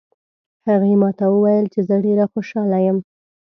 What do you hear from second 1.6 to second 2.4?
چې زه ډېره